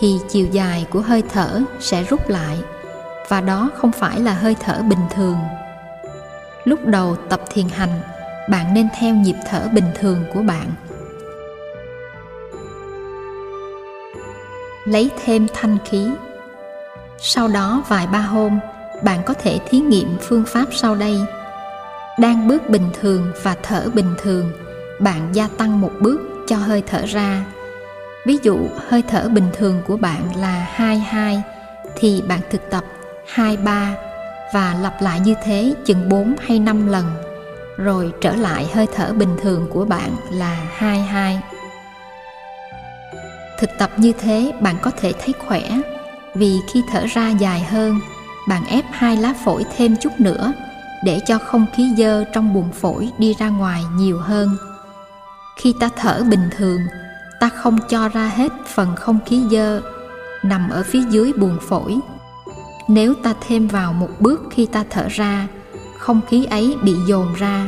thì 0.00 0.18
chiều 0.28 0.46
dài 0.52 0.86
của 0.90 1.00
hơi 1.00 1.22
thở 1.32 1.62
sẽ 1.80 2.02
rút 2.02 2.28
lại, 2.28 2.58
và 3.28 3.40
đó 3.40 3.70
không 3.74 3.92
phải 3.92 4.20
là 4.20 4.34
hơi 4.34 4.56
thở 4.60 4.82
bình 4.82 5.06
thường. 5.14 5.36
Lúc 6.64 6.86
đầu 6.86 7.16
tập 7.28 7.40
thiền 7.50 7.68
hành, 7.68 8.00
bạn 8.50 8.74
nên 8.74 8.88
theo 8.98 9.14
nhịp 9.14 9.36
thở 9.48 9.68
bình 9.72 9.90
thường 9.94 10.24
của 10.34 10.42
bạn. 10.42 10.70
Lấy 14.84 15.10
thêm 15.24 15.46
thanh 15.54 15.78
khí. 15.84 16.10
Sau 17.18 17.48
đó 17.48 17.82
vài 17.88 18.06
ba 18.06 18.18
hôm, 18.18 18.58
bạn 19.02 19.22
có 19.26 19.34
thể 19.34 19.60
thí 19.68 19.78
nghiệm 19.78 20.16
phương 20.20 20.44
pháp 20.46 20.66
sau 20.72 20.94
đây. 20.94 21.20
Đang 22.18 22.48
bước 22.48 22.70
bình 22.70 22.90
thường 23.00 23.32
và 23.42 23.56
thở 23.62 23.90
bình 23.94 24.14
thường 24.22 24.52
bạn 25.02 25.28
gia 25.32 25.48
tăng 25.58 25.80
một 25.80 25.90
bước 26.00 26.20
cho 26.46 26.56
hơi 26.56 26.82
thở 26.86 27.06
ra. 27.06 27.44
Ví 28.26 28.38
dụ, 28.42 28.58
hơi 28.88 29.02
thở 29.08 29.28
bình 29.28 29.48
thường 29.52 29.82
của 29.86 29.96
bạn 29.96 30.36
là 30.36 30.66
22 30.74 31.42
thì 31.96 32.22
bạn 32.28 32.40
thực 32.50 32.70
tập 32.70 32.84
23 33.26 33.94
và 34.54 34.76
lặp 34.82 35.02
lại 35.02 35.20
như 35.20 35.34
thế 35.44 35.74
chừng 35.84 36.08
4 36.08 36.34
hay 36.40 36.58
5 36.58 36.86
lần, 36.86 37.04
rồi 37.76 38.12
trở 38.20 38.36
lại 38.36 38.70
hơi 38.74 38.86
thở 38.94 39.12
bình 39.12 39.36
thường 39.42 39.66
của 39.70 39.84
bạn 39.84 40.16
là 40.30 40.56
22 40.72 41.40
thực 43.62 43.70
tập 43.78 43.90
như 43.96 44.12
thế, 44.12 44.52
bạn 44.60 44.76
có 44.82 44.90
thể 44.90 45.12
thấy 45.12 45.34
khỏe, 45.38 45.70
vì 46.34 46.60
khi 46.72 46.82
thở 46.92 47.04
ra 47.06 47.30
dài 47.30 47.60
hơn, 47.60 48.00
bạn 48.48 48.64
ép 48.66 48.84
hai 48.90 49.16
lá 49.16 49.34
phổi 49.44 49.64
thêm 49.76 49.96
chút 49.96 50.20
nữa 50.20 50.52
để 51.04 51.20
cho 51.26 51.38
không 51.38 51.66
khí 51.76 51.90
dơ 51.96 52.24
trong 52.24 52.54
buồng 52.54 52.72
phổi 52.72 53.10
đi 53.18 53.34
ra 53.38 53.48
ngoài 53.48 53.82
nhiều 53.96 54.18
hơn 54.18 54.56
khi 55.62 55.74
ta 55.80 55.88
thở 55.96 56.24
bình 56.30 56.48
thường, 56.56 56.80
ta 57.40 57.48
không 57.48 57.78
cho 57.88 58.08
ra 58.08 58.26
hết 58.26 58.52
phần 58.66 58.96
không 58.96 59.18
khí 59.26 59.42
dơ, 59.50 59.80
nằm 60.42 60.70
ở 60.70 60.82
phía 60.82 61.02
dưới 61.10 61.32
buồng 61.32 61.58
phổi. 61.68 61.98
Nếu 62.88 63.14
ta 63.14 63.34
thêm 63.40 63.68
vào 63.68 63.92
một 63.92 64.08
bước 64.20 64.40
khi 64.50 64.66
ta 64.66 64.84
thở 64.90 65.08
ra, 65.10 65.48
không 65.98 66.20
khí 66.28 66.44
ấy 66.44 66.76
bị 66.82 66.94
dồn 67.06 67.34
ra. 67.34 67.66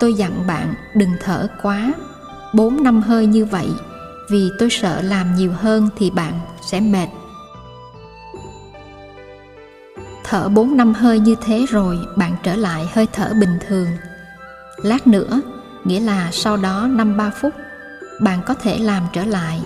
Tôi 0.00 0.14
dặn 0.14 0.46
bạn 0.46 0.74
đừng 0.94 1.10
thở 1.20 1.48
quá, 1.62 1.92
bốn 2.54 2.82
năm 2.82 3.02
hơi 3.02 3.26
như 3.26 3.44
vậy, 3.44 3.68
vì 4.30 4.50
tôi 4.58 4.70
sợ 4.70 5.02
làm 5.02 5.34
nhiều 5.34 5.52
hơn 5.52 5.88
thì 5.96 6.10
bạn 6.10 6.40
sẽ 6.70 6.80
mệt. 6.80 7.08
Thở 10.24 10.48
bốn 10.48 10.76
năm 10.76 10.94
hơi 10.94 11.20
như 11.20 11.34
thế 11.44 11.66
rồi, 11.68 11.98
bạn 12.16 12.36
trở 12.42 12.56
lại 12.56 12.88
hơi 12.94 13.06
thở 13.12 13.32
bình 13.40 13.58
thường. 13.68 13.88
Lát 14.76 15.06
nữa 15.06 15.40
nghĩa 15.86 16.00
là 16.00 16.28
sau 16.32 16.56
đó 16.56 16.88
năm 16.90 17.16
ba 17.16 17.30
phút, 17.30 17.54
bạn 18.20 18.40
có 18.46 18.54
thể 18.54 18.78
làm 18.78 19.02
trở 19.12 19.24
lại 19.24 19.60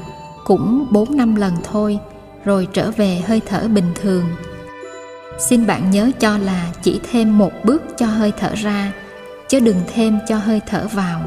cũng 0.44 0.86
bốn 0.90 1.16
năm 1.16 1.34
lần 1.34 1.54
thôi, 1.64 1.98
rồi 2.44 2.68
trở 2.72 2.90
về 2.90 3.22
hơi 3.26 3.40
thở 3.46 3.68
bình 3.68 3.92
thường. 3.94 4.24
Xin 5.38 5.66
bạn 5.66 5.90
nhớ 5.90 6.10
cho 6.20 6.38
là 6.38 6.66
chỉ 6.82 7.00
thêm 7.10 7.38
một 7.38 7.52
bước 7.64 7.82
cho 7.96 8.06
hơi 8.06 8.32
thở 8.38 8.54
ra, 8.54 8.92
chứ 9.48 9.60
đừng 9.60 9.80
thêm 9.94 10.18
cho 10.28 10.36
hơi 10.36 10.60
thở 10.66 10.86
vào. 10.92 11.20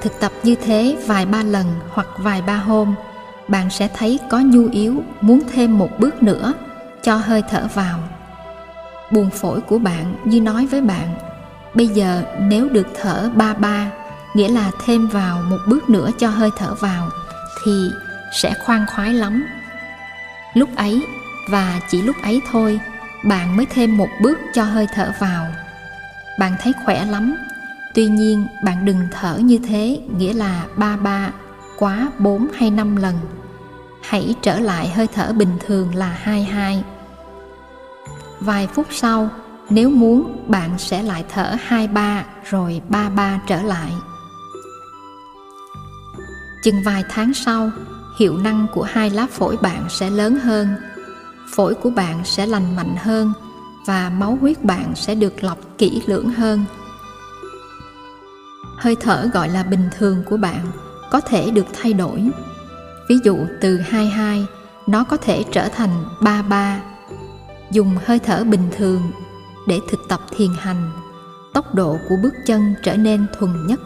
Thực 0.00 0.20
tập 0.20 0.32
như 0.42 0.54
thế 0.54 0.96
vài 1.06 1.26
ba 1.26 1.42
lần 1.42 1.66
hoặc 1.90 2.06
vài 2.18 2.42
ba 2.42 2.56
hôm, 2.56 2.94
bạn 3.48 3.70
sẽ 3.70 3.88
thấy 3.94 4.18
có 4.30 4.40
nhu 4.40 4.68
yếu 4.72 5.02
muốn 5.20 5.40
thêm 5.52 5.78
một 5.78 5.90
bước 5.98 6.22
nữa 6.22 6.52
cho 7.02 7.16
hơi 7.16 7.42
thở 7.50 7.68
vào. 7.74 7.98
Buồng 9.10 9.30
phổi 9.30 9.60
của 9.60 9.78
bạn 9.78 10.14
như 10.24 10.40
nói 10.40 10.66
với 10.66 10.80
bạn 10.80 11.08
bây 11.74 11.86
giờ 11.86 12.22
nếu 12.40 12.68
được 12.68 12.86
thở 13.02 13.30
ba 13.34 13.54
ba, 13.54 13.90
nghĩa 14.34 14.48
là 14.48 14.70
thêm 14.84 15.08
vào 15.08 15.42
một 15.42 15.58
bước 15.68 15.90
nữa 15.90 16.10
cho 16.18 16.28
hơi 16.28 16.50
thở 16.56 16.74
vào, 16.74 17.08
thì 17.64 17.90
sẽ 18.32 18.54
khoan 18.64 18.86
khoái 18.86 19.14
lắm. 19.14 19.46
Lúc 20.54 20.68
ấy, 20.76 21.06
và 21.48 21.80
chỉ 21.90 22.02
lúc 22.02 22.16
ấy 22.22 22.40
thôi, 22.50 22.80
bạn 23.24 23.56
mới 23.56 23.66
thêm 23.66 23.96
một 23.96 24.08
bước 24.20 24.38
cho 24.54 24.64
hơi 24.64 24.86
thở 24.94 25.12
vào. 25.18 25.46
Bạn 26.38 26.52
thấy 26.62 26.72
khỏe 26.84 27.04
lắm. 27.04 27.36
Tuy 27.94 28.06
nhiên, 28.06 28.46
bạn 28.64 28.84
đừng 28.84 29.08
thở 29.10 29.38
như 29.38 29.58
thế, 29.68 30.00
nghĩa 30.16 30.32
là 30.32 30.64
ba 30.76 30.96
ba 30.96 31.30
quá 31.78 32.08
bốn 32.18 32.48
hay 32.54 32.70
năm 32.70 32.96
lần. 32.96 33.14
Hãy 34.02 34.34
trở 34.42 34.60
lại 34.60 34.88
hơi 34.88 35.06
thở 35.14 35.32
bình 35.32 35.58
thường 35.66 35.94
là 35.94 36.16
hai 36.22 36.44
hai. 36.44 36.84
Vài 38.40 38.66
phút 38.66 38.86
sau 38.90 39.28
nếu 39.70 39.90
muốn, 39.90 40.44
bạn 40.48 40.78
sẽ 40.78 41.02
lại 41.02 41.24
thở 41.28 41.56
hai 41.60 41.88
ba 41.88 42.24
rồi 42.44 42.82
ba 42.88 43.08
ba 43.08 43.40
trở 43.46 43.62
lại. 43.62 43.92
Chừng 46.62 46.82
vài 46.84 47.04
tháng 47.08 47.34
sau, 47.34 47.70
hiệu 48.18 48.36
năng 48.38 48.66
của 48.74 48.82
hai 48.82 49.10
lá 49.10 49.26
phổi 49.30 49.56
bạn 49.56 49.84
sẽ 49.88 50.10
lớn 50.10 50.38
hơn, 50.38 50.68
phổi 51.54 51.74
của 51.74 51.90
bạn 51.90 52.20
sẽ 52.24 52.46
lành 52.46 52.76
mạnh 52.76 52.96
hơn 52.98 53.32
và 53.86 54.10
máu 54.10 54.38
huyết 54.40 54.64
bạn 54.64 54.92
sẽ 54.96 55.14
được 55.14 55.44
lọc 55.44 55.58
kỹ 55.78 56.02
lưỡng 56.06 56.30
hơn. 56.30 56.64
Hơi 58.76 58.96
thở 59.00 59.30
gọi 59.32 59.48
là 59.48 59.62
bình 59.62 59.88
thường 59.98 60.22
của 60.26 60.36
bạn 60.36 60.66
có 61.10 61.20
thể 61.20 61.50
được 61.50 61.66
thay 61.72 61.92
đổi. 61.92 62.30
Ví 63.08 63.16
dụ 63.24 63.38
từ 63.60 63.78
22 63.78 64.46
nó 64.86 65.04
có 65.04 65.16
thể 65.16 65.44
trở 65.52 65.68
thành 65.68 66.04
33 66.20 66.80
dùng 67.70 67.96
hơi 68.04 68.18
thở 68.18 68.44
bình 68.44 68.68
thường 68.76 69.02
để 69.66 69.80
thực 69.88 70.08
tập 70.08 70.20
thiền 70.30 70.50
hành, 70.58 70.90
tốc 71.54 71.74
độ 71.74 71.98
của 72.08 72.16
bước 72.22 72.34
chân 72.46 72.74
trở 72.82 72.96
nên 72.96 73.26
thuần 73.38 73.66
nhất. 73.66 73.80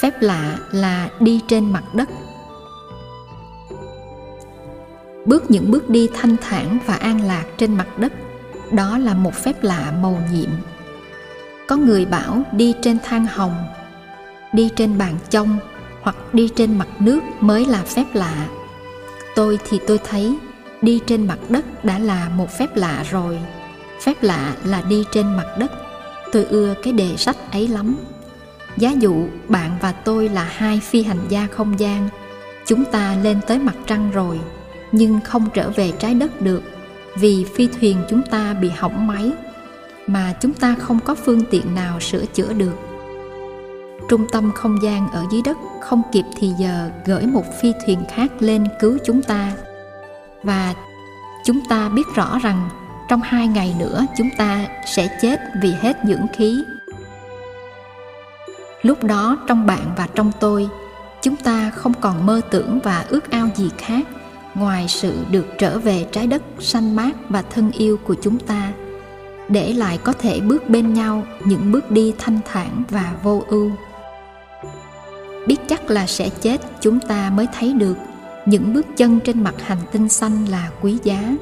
Phép 0.00 0.22
lạ 0.22 0.58
là 0.70 1.08
đi 1.20 1.40
trên 1.48 1.72
mặt 1.72 1.94
đất. 1.94 2.08
Bước 5.26 5.50
những 5.50 5.70
bước 5.70 5.90
đi 5.90 6.08
thanh 6.14 6.36
thản 6.36 6.78
và 6.86 6.94
an 6.94 7.26
lạc 7.26 7.44
trên 7.58 7.76
mặt 7.76 7.98
đất, 7.98 8.12
đó 8.72 8.98
là 8.98 9.14
một 9.14 9.34
phép 9.34 9.64
lạ 9.64 9.92
màu 10.02 10.22
nhiệm. 10.32 10.50
Có 11.68 11.76
người 11.76 12.04
bảo 12.04 12.42
đi 12.52 12.74
trên 12.82 12.98
than 13.04 13.26
hồng, 13.26 13.54
đi 14.52 14.68
trên 14.76 14.98
bàn 14.98 15.14
chông 15.30 15.58
hoặc 16.02 16.16
đi 16.34 16.48
trên 16.56 16.78
mặt 16.78 16.88
nước 16.98 17.20
mới 17.40 17.66
là 17.66 17.82
phép 17.82 18.04
lạ. 18.12 18.48
Tôi 19.34 19.58
thì 19.68 19.80
tôi 19.86 19.98
thấy 19.98 20.38
đi 20.82 21.00
trên 21.06 21.26
mặt 21.26 21.38
đất 21.48 21.84
đã 21.84 21.98
là 21.98 22.28
một 22.28 22.50
phép 22.50 22.76
lạ 22.76 23.04
rồi. 23.10 23.38
Phép 24.02 24.14
lạ 24.22 24.54
là 24.64 24.82
đi 24.88 25.04
trên 25.12 25.36
mặt 25.36 25.56
đất. 25.58 25.72
Tôi 26.32 26.44
ưa 26.44 26.74
cái 26.82 26.92
đề 26.92 27.16
sách 27.16 27.36
ấy 27.52 27.68
lắm. 27.68 27.96
Giá 28.76 28.90
dụ 28.90 29.26
bạn 29.48 29.70
và 29.80 29.92
tôi 29.92 30.28
là 30.28 30.44
hai 30.44 30.80
phi 30.80 31.02
hành 31.02 31.26
gia 31.28 31.46
không 31.46 31.80
gian. 31.80 32.08
Chúng 32.66 32.84
ta 32.84 33.16
lên 33.22 33.40
tới 33.46 33.58
mặt 33.58 33.76
trăng 33.86 34.10
rồi, 34.10 34.40
nhưng 34.92 35.20
không 35.20 35.48
trở 35.54 35.70
về 35.70 35.92
trái 35.98 36.14
đất 36.14 36.40
được 36.40 36.62
vì 37.14 37.46
phi 37.54 37.66
thuyền 37.66 37.96
chúng 38.10 38.22
ta 38.22 38.54
bị 38.54 38.68
hỏng 38.68 39.06
máy, 39.06 39.30
mà 40.06 40.34
chúng 40.40 40.54
ta 40.54 40.74
không 40.78 40.98
có 41.04 41.14
phương 41.14 41.42
tiện 41.50 41.74
nào 41.74 42.00
sửa 42.00 42.24
chữa 42.26 42.52
được. 42.52 42.74
Trung 44.08 44.26
tâm 44.32 44.52
không 44.54 44.82
gian 44.82 45.08
ở 45.12 45.24
dưới 45.32 45.42
đất 45.44 45.56
không 45.80 46.02
kịp 46.12 46.24
thì 46.36 46.50
giờ 46.58 46.90
gửi 47.06 47.26
một 47.26 47.44
phi 47.60 47.72
thuyền 47.86 47.98
khác 48.14 48.32
lên 48.40 48.66
cứu 48.80 48.98
chúng 49.04 49.22
ta 49.22 49.52
và 50.42 50.74
chúng 51.44 51.60
ta 51.68 51.88
biết 51.88 52.06
rõ 52.14 52.38
rằng 52.38 52.68
trong 53.08 53.20
hai 53.20 53.48
ngày 53.48 53.74
nữa 53.78 54.06
chúng 54.16 54.30
ta 54.38 54.66
sẽ 54.86 55.18
chết 55.22 55.40
vì 55.62 55.72
hết 55.72 55.96
dưỡng 56.04 56.26
khí. 56.32 56.64
Lúc 58.82 59.04
đó 59.04 59.38
trong 59.46 59.66
bạn 59.66 59.92
và 59.96 60.08
trong 60.14 60.32
tôi, 60.40 60.68
chúng 61.22 61.36
ta 61.36 61.70
không 61.70 61.94
còn 62.00 62.26
mơ 62.26 62.40
tưởng 62.50 62.80
và 62.84 63.04
ước 63.08 63.30
ao 63.30 63.48
gì 63.56 63.70
khác 63.78 64.06
ngoài 64.54 64.88
sự 64.88 65.24
được 65.30 65.46
trở 65.58 65.78
về 65.78 66.06
trái 66.12 66.26
đất 66.26 66.42
xanh 66.58 66.96
mát 66.96 67.12
và 67.28 67.42
thân 67.42 67.70
yêu 67.70 67.98
của 68.04 68.14
chúng 68.22 68.38
ta, 68.38 68.72
để 69.48 69.72
lại 69.72 69.98
có 70.04 70.12
thể 70.12 70.40
bước 70.40 70.68
bên 70.68 70.94
nhau 70.94 71.26
những 71.44 71.72
bước 71.72 71.90
đi 71.90 72.14
thanh 72.18 72.38
thản 72.52 72.82
và 72.90 73.12
vô 73.22 73.42
ưu. 73.48 73.70
Biết 75.46 75.56
chắc 75.68 75.90
là 75.90 76.06
sẽ 76.06 76.28
chết, 76.28 76.60
chúng 76.80 77.00
ta 77.00 77.30
mới 77.34 77.46
thấy 77.58 77.72
được 77.72 77.96
những 78.46 78.74
bước 78.74 78.86
chân 78.96 79.20
trên 79.20 79.42
mặt 79.44 79.54
hành 79.58 79.78
tinh 79.92 80.08
xanh 80.08 80.44
là 80.48 80.70
quý 80.80 80.98
giá. 81.02 81.36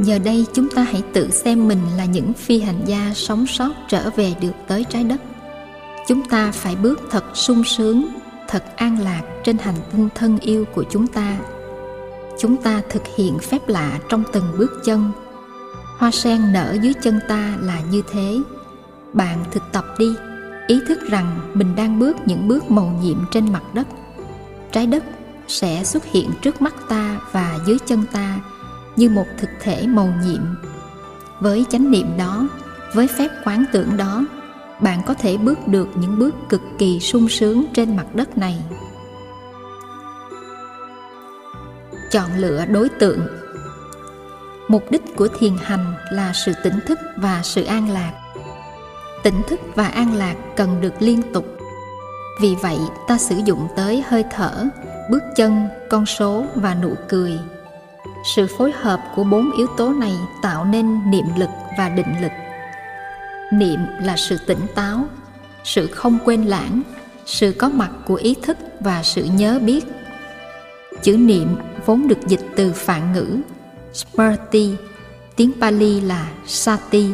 Giờ 0.00 0.18
đây 0.18 0.46
chúng 0.52 0.68
ta 0.68 0.82
hãy 0.82 1.02
tự 1.12 1.30
xem 1.30 1.68
mình 1.68 1.78
là 1.96 2.04
những 2.04 2.32
phi 2.32 2.60
hành 2.60 2.80
gia 2.86 3.12
sống 3.14 3.46
sót 3.46 3.70
trở 3.88 4.10
về 4.16 4.34
được 4.40 4.52
tới 4.66 4.84
trái 4.88 5.04
đất. 5.04 5.20
Chúng 6.08 6.28
ta 6.28 6.52
phải 6.52 6.76
bước 6.76 7.00
thật 7.10 7.24
sung 7.34 7.64
sướng, 7.64 8.06
thật 8.48 8.64
an 8.76 8.98
lạc 9.00 9.22
trên 9.44 9.58
hành 9.58 9.74
tinh 9.92 10.08
thân 10.14 10.38
yêu 10.38 10.64
của 10.74 10.84
chúng 10.90 11.06
ta. 11.06 11.36
Chúng 12.38 12.56
ta 12.56 12.82
thực 12.90 13.02
hiện 13.16 13.38
phép 13.38 13.68
lạ 13.68 13.98
trong 14.08 14.22
từng 14.32 14.44
bước 14.58 14.72
chân. 14.84 15.10
Hoa 15.98 16.10
sen 16.10 16.52
nở 16.52 16.76
dưới 16.82 16.92
chân 17.02 17.20
ta 17.28 17.56
là 17.60 17.80
như 17.90 18.02
thế. 18.12 18.38
Bạn 19.12 19.44
thực 19.50 19.62
tập 19.72 19.84
đi, 19.98 20.14
ý 20.66 20.80
thức 20.88 20.98
rằng 21.10 21.40
mình 21.54 21.76
đang 21.76 21.98
bước 21.98 22.16
những 22.26 22.48
bước 22.48 22.70
màu 22.70 22.98
nhiệm 23.02 23.18
trên 23.32 23.52
mặt 23.52 23.74
đất. 23.74 23.86
Trái 24.72 24.86
đất 24.86 25.04
sẽ 25.48 25.84
xuất 25.84 26.04
hiện 26.04 26.30
trước 26.42 26.62
mắt 26.62 26.74
ta 26.88 27.20
và 27.32 27.58
dưới 27.66 27.78
chân 27.86 28.04
ta 28.12 28.40
như 28.96 29.10
một 29.10 29.26
thực 29.38 29.50
thể 29.60 29.86
màu 29.86 30.12
nhiệm. 30.24 30.42
Với 31.40 31.64
chánh 31.70 31.90
niệm 31.90 32.06
đó, 32.18 32.48
với 32.94 33.06
phép 33.06 33.28
quán 33.44 33.64
tưởng 33.72 33.96
đó, 33.96 34.24
bạn 34.80 35.02
có 35.06 35.14
thể 35.14 35.36
bước 35.36 35.68
được 35.68 35.88
những 35.94 36.18
bước 36.18 36.34
cực 36.48 36.60
kỳ 36.78 37.00
sung 37.00 37.28
sướng 37.28 37.64
trên 37.74 37.96
mặt 37.96 38.06
đất 38.14 38.38
này. 38.38 38.62
Chọn 42.10 42.30
lựa 42.36 42.64
đối 42.66 42.88
tượng. 42.88 43.20
Mục 44.68 44.90
đích 44.90 45.16
của 45.16 45.28
thiền 45.28 45.52
hành 45.62 45.94
là 46.12 46.32
sự 46.32 46.52
tỉnh 46.64 46.80
thức 46.86 46.98
và 47.16 47.40
sự 47.42 47.64
an 47.64 47.90
lạc. 47.90 48.12
Tỉnh 49.22 49.42
thức 49.48 49.60
và 49.74 49.86
an 49.86 50.14
lạc 50.14 50.34
cần 50.56 50.80
được 50.80 50.94
liên 50.98 51.22
tục. 51.32 51.46
Vì 52.40 52.54
vậy, 52.62 52.78
ta 53.08 53.18
sử 53.18 53.36
dụng 53.44 53.68
tới 53.76 54.04
hơi 54.08 54.24
thở 54.30 54.64
bước 55.10 55.22
chân, 55.36 55.68
con 55.90 56.06
số 56.06 56.46
và 56.54 56.74
nụ 56.74 56.94
cười. 57.08 57.38
Sự 58.34 58.46
phối 58.58 58.72
hợp 58.72 59.00
của 59.16 59.24
bốn 59.24 59.52
yếu 59.52 59.66
tố 59.76 59.92
này 59.92 60.12
tạo 60.42 60.64
nên 60.64 61.10
niệm 61.10 61.26
lực 61.36 61.50
và 61.78 61.88
định 61.88 62.22
lực. 62.22 62.32
Niệm 63.52 63.80
là 64.02 64.16
sự 64.16 64.36
tỉnh 64.46 64.66
táo, 64.74 65.04
sự 65.64 65.86
không 65.86 66.18
quên 66.24 66.44
lãng, 66.44 66.82
sự 67.26 67.54
có 67.58 67.68
mặt 67.68 67.90
của 68.06 68.14
ý 68.14 68.36
thức 68.42 68.56
và 68.80 69.02
sự 69.02 69.24
nhớ 69.24 69.58
biết. 69.62 69.84
Chữ 71.02 71.16
niệm 71.16 71.56
vốn 71.86 72.08
được 72.08 72.26
dịch 72.26 72.42
từ 72.56 72.72
phạn 72.72 73.12
ngữ 73.12 73.40
smrti 73.92 74.76
tiếng 75.36 75.52
pali 75.60 76.00
là 76.00 76.28
sati. 76.46 77.12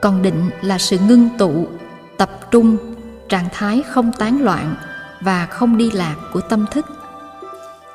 Còn 0.00 0.22
định 0.22 0.50
là 0.62 0.78
sự 0.78 0.98
ngưng 1.08 1.28
tụ, 1.38 1.66
tập 2.18 2.50
trung, 2.50 2.76
trạng 3.28 3.48
thái 3.52 3.82
không 3.88 4.12
tán 4.18 4.42
loạn 4.42 4.74
và 5.20 5.46
không 5.46 5.76
đi 5.76 5.90
lạc 5.90 6.16
của 6.32 6.40
tâm 6.40 6.66
thức. 6.70 6.86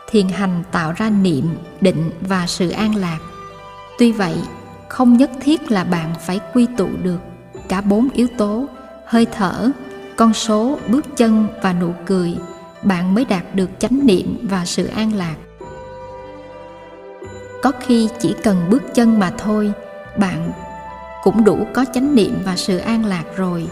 Thiền 0.09 0.29
hành 0.29 0.63
tạo 0.71 0.93
ra 0.97 1.09
niệm, 1.09 1.57
định 1.81 2.11
và 2.21 2.47
sự 2.47 2.69
an 2.69 2.95
lạc. 2.95 3.19
Tuy 3.97 4.11
vậy, 4.11 4.35
không 4.89 5.17
nhất 5.17 5.31
thiết 5.41 5.71
là 5.71 5.83
bạn 5.83 6.13
phải 6.25 6.39
quy 6.53 6.67
tụ 6.77 6.89
được 7.03 7.19
cả 7.69 7.81
bốn 7.81 8.09
yếu 8.13 8.27
tố, 8.37 8.65
hơi 9.05 9.25
thở, 9.25 9.71
con 10.15 10.33
số, 10.33 10.79
bước 10.87 11.05
chân 11.17 11.47
và 11.61 11.73
nụ 11.73 11.93
cười. 12.05 12.37
Bạn 12.83 13.15
mới 13.15 13.25
đạt 13.25 13.55
được 13.55 13.69
chánh 13.79 14.05
niệm 14.05 14.47
và 14.49 14.65
sự 14.65 14.85
an 14.85 15.13
lạc. 15.13 15.35
Có 17.61 17.71
khi 17.79 18.09
chỉ 18.19 18.35
cần 18.43 18.57
bước 18.69 18.83
chân 18.93 19.19
mà 19.19 19.31
thôi, 19.37 19.71
bạn 20.17 20.51
cũng 21.23 21.43
đủ 21.43 21.67
có 21.73 21.85
chánh 21.93 22.15
niệm 22.15 22.41
và 22.45 22.55
sự 22.55 22.77
an 22.77 23.05
lạc 23.05 23.23
rồi. 23.35 23.67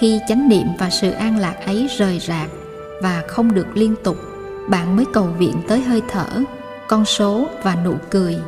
Khi 0.00 0.20
chánh 0.28 0.48
niệm 0.48 0.66
và 0.78 0.90
sự 0.90 1.10
an 1.10 1.38
lạc 1.38 1.56
ấy 1.66 1.88
rời 1.98 2.18
rạc 2.18 2.48
và 3.02 3.22
không 3.28 3.54
được 3.54 3.66
liên 3.74 3.94
tục, 4.02 4.16
bạn 4.68 4.96
mới 4.96 5.04
cầu 5.12 5.24
viện 5.24 5.54
tới 5.68 5.80
hơi 5.80 6.02
thở, 6.08 6.26
con 6.88 7.04
số 7.04 7.48
và 7.62 7.76
nụ 7.84 7.94
cười. 8.10 8.38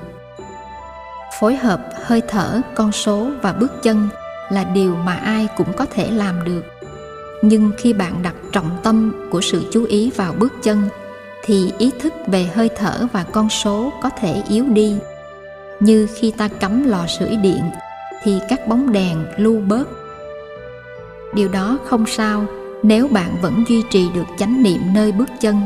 Phối 1.41 1.57
hợp 1.57 1.81
hơi 2.05 2.23
thở, 2.29 2.61
con 2.75 2.93
số 2.93 3.31
và 3.43 3.53
bước 3.53 3.83
chân 3.83 4.09
là 4.51 4.65
điều 4.65 4.97
mà 4.97 5.15
ai 5.15 5.49
cũng 5.57 5.73
có 5.73 5.87
thể 5.91 6.11
làm 6.11 6.45
được. 6.45 6.65
Nhưng 7.43 7.71
khi 7.79 7.93
bạn 7.93 8.23
đặt 8.23 8.35
trọng 8.53 8.71
tâm 8.83 9.29
của 9.31 9.41
sự 9.41 9.63
chú 9.73 9.85
ý 9.85 10.11
vào 10.17 10.33
bước 10.39 10.53
chân, 10.63 10.89
thì 11.45 11.73
ý 11.79 11.91
thức 12.01 12.13
về 12.27 12.45
hơi 12.45 12.69
thở 12.77 13.07
và 13.13 13.25
con 13.33 13.51
số 13.51 13.93
có 14.03 14.11
thể 14.11 14.43
yếu 14.49 14.65
đi. 14.69 14.97
Như 15.81 16.09
khi 16.15 16.31
ta 16.31 16.49
cắm 16.49 16.89
lò 16.89 17.07
sưởi 17.07 17.37
điện, 17.37 17.63
thì 18.23 18.39
các 18.49 18.69
bóng 18.69 18.93
đèn 18.93 19.25
lưu 19.37 19.61
bớt. 19.61 19.89
Điều 21.35 21.49
đó 21.49 21.79
không 21.85 22.07
sao 22.07 22.47
nếu 22.83 23.09
bạn 23.09 23.37
vẫn 23.43 23.65
duy 23.69 23.83
trì 23.91 24.09
được 24.15 24.27
chánh 24.39 24.63
niệm 24.63 24.81
nơi 24.95 25.13
bước 25.13 25.29
chân, 25.41 25.61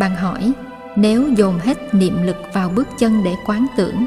bạn 0.00 0.16
hỏi, 0.16 0.52
nếu 0.96 1.28
dồn 1.36 1.58
hết 1.58 1.94
niệm 1.94 2.22
lực 2.22 2.36
vào 2.52 2.68
bước 2.68 2.88
chân 2.98 3.24
để 3.24 3.34
quán 3.46 3.66
tưởng, 3.76 4.06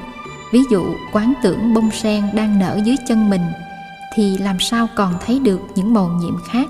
ví 0.53 0.59
dụ 0.69 0.85
quán 1.12 1.33
tưởng 1.43 1.74
bông 1.74 1.91
sen 1.91 2.24
đang 2.33 2.59
nở 2.59 2.79
dưới 2.85 2.95
chân 3.07 3.29
mình, 3.29 3.45
thì 4.15 4.38
làm 4.38 4.59
sao 4.59 4.88
còn 4.95 5.13
thấy 5.25 5.39
được 5.39 5.59
những 5.75 5.93
màu 5.93 6.09
nhiệm 6.09 6.35
khác 6.51 6.67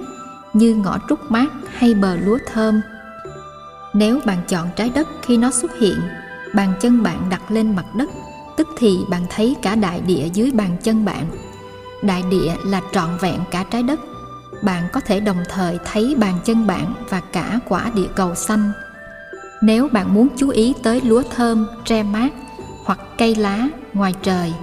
như 0.54 0.76
ngõ 0.76 0.98
trúc 1.10 1.32
mát 1.32 1.48
hay 1.78 1.94
bờ 1.94 2.16
lúa 2.16 2.38
thơm? 2.54 2.82
Nếu 3.94 4.20
bạn 4.26 4.38
chọn 4.48 4.68
trái 4.76 4.92
đất 4.96 5.08
khi 5.22 5.38
nó 5.38 5.52
xuất 5.52 5.80
hiện, 5.80 6.00
bàn 6.54 6.74
chân 6.82 7.04
bạn 7.04 7.30
đặt 7.30 7.52
lên 7.52 7.76
mặt 7.76 7.96
đất, 7.96 8.10
tức 8.58 8.68
thì 8.78 8.98
bạn 9.10 9.26
thấy 9.30 9.56
cả 9.62 9.76
đại 9.76 10.02
địa 10.02 10.30
dưới 10.34 10.52
bàn 10.52 10.78
chân 10.84 11.06
bạn. 11.06 11.26
Đại 12.02 12.24
địa 12.32 12.56
là 12.66 12.82
trọn 12.92 13.10
vẹn 13.22 13.40
cả 13.52 13.66
trái 13.72 13.84
đất 13.84 14.00
bạn 14.66 14.88
có 14.92 15.00
thể 15.00 15.20
đồng 15.20 15.44
thời 15.50 15.80
thấy 15.86 16.16
bàn 16.20 16.40
chân 16.46 16.68
bạn 16.68 16.94
và 17.10 17.20
cả 17.20 17.60
quả 17.68 17.92
địa 17.96 18.08
cầu 18.16 18.36
xanh. 18.36 18.72
Nếu 19.62 19.88
bạn 19.92 20.14
muốn 20.14 20.28
chú 20.38 20.50
ý 20.50 20.74
tới 20.84 21.02
lúa 21.02 21.24
thơm, 21.36 21.68
tre 21.86 22.04
mát 22.04 22.30
hoặc 22.84 23.00
cây 23.18 23.36
lá 23.36 23.68
ngoài 23.94 24.14
trời, 24.22 24.54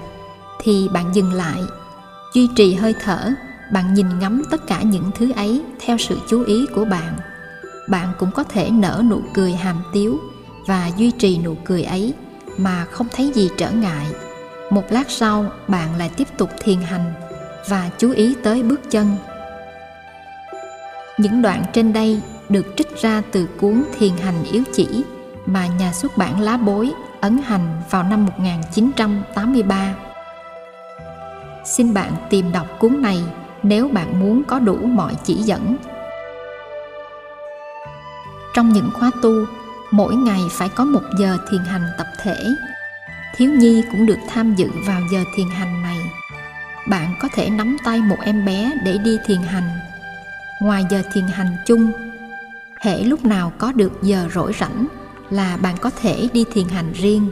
thì 0.61 0.89
bạn 0.93 1.15
dừng 1.15 1.33
lại, 1.33 1.61
duy 2.35 2.49
trì 2.57 2.75
hơi 2.75 2.95
thở, 3.05 3.33
bạn 3.73 3.95
nhìn 3.95 4.19
ngắm 4.19 4.43
tất 4.51 4.67
cả 4.67 4.83
những 4.83 5.11
thứ 5.15 5.33
ấy 5.33 5.63
theo 5.81 5.99
sự 5.99 6.19
chú 6.29 6.45
ý 6.45 6.67
của 6.75 6.85
bạn. 6.85 7.17
Bạn 7.89 8.13
cũng 8.19 8.31
có 8.31 8.45
thể 8.45 8.71
nở 8.71 9.03
nụ 9.11 9.21
cười 9.35 9.53
hàm 9.53 9.83
tiếu 9.93 10.19
và 10.67 10.91
duy 10.97 11.11
trì 11.11 11.39
nụ 11.39 11.57
cười 11.65 11.83
ấy 11.83 12.15
mà 12.59 12.85
không 12.85 13.07
thấy 13.13 13.33
gì 13.35 13.51
trở 13.57 13.71
ngại. 13.71 14.07
Một 14.71 14.85
lát 14.91 15.11
sau, 15.11 15.47
bạn 15.69 15.97
lại 15.99 16.11
tiếp 16.17 16.29
tục 16.39 16.51
thiền 16.61 16.81
hành 16.81 17.13
và 17.69 17.91
chú 17.99 18.11
ý 18.11 18.35
tới 18.43 18.63
bước 18.63 18.81
chân 18.91 19.17
những 21.23 21.43
đoạn 21.43 21.63
trên 21.73 21.93
đây 21.93 22.21
được 22.49 22.67
trích 22.77 22.97
ra 23.01 23.23
từ 23.33 23.49
cuốn 23.61 23.85
Thiền 23.99 24.13
hành 24.17 24.45
yếu 24.53 24.63
chỉ 24.73 25.05
mà 25.47 25.67
nhà 25.67 25.93
xuất 25.93 26.17
bản 26.17 26.41
Lá 26.41 26.57
Bối 26.57 26.93
ấn 27.21 27.39
hành 27.45 27.81
vào 27.91 28.03
năm 28.03 28.27
1983. 28.27 29.95
Xin 31.65 31.95
bạn 31.95 32.13
tìm 32.31 32.53
đọc 32.53 32.67
cuốn 32.79 33.03
này 33.03 33.25
nếu 33.63 33.89
bạn 33.89 34.21
muốn 34.21 34.43
có 34.45 34.59
đủ 34.59 34.77
mọi 34.77 35.15
chỉ 35.25 35.35
dẫn. 35.35 35.77
Trong 38.55 38.73
những 38.73 38.91
khóa 38.95 39.11
tu, 39.23 39.33
mỗi 39.91 40.15
ngày 40.15 40.41
phải 40.51 40.69
có 40.69 40.85
một 40.85 41.03
giờ 41.19 41.37
thiền 41.51 41.61
hành 41.65 41.85
tập 41.99 42.07
thể. 42.23 42.45
Thiếu 43.37 43.51
nhi 43.51 43.83
cũng 43.91 44.07
được 44.07 44.19
tham 44.29 44.55
dự 44.55 44.71
vào 44.87 45.01
giờ 45.13 45.25
thiền 45.37 45.47
hành 45.49 45.83
này. 45.83 45.99
Bạn 46.89 47.15
có 47.21 47.29
thể 47.35 47.51
nắm 47.51 47.77
tay 47.85 47.99
một 47.99 48.17
em 48.25 48.45
bé 48.45 48.73
để 48.85 48.99
đi 49.05 49.19
thiền 49.27 49.41
hành. 49.41 49.82
Ngoài 50.63 50.87
giờ 50.91 51.03
thiền 51.13 51.25
hành 51.25 51.57
chung, 51.67 51.93
hễ 52.81 53.03
lúc 53.03 53.25
nào 53.25 53.53
có 53.59 53.73
được 53.73 53.93
giờ 54.03 54.29
rỗi 54.35 54.53
rảnh 54.61 54.87
là 55.31 55.57
bạn 55.57 55.77
có 55.81 55.91
thể 56.01 56.29
đi 56.33 56.45
thiền 56.53 56.69
hành 56.69 56.93
riêng. 56.93 57.31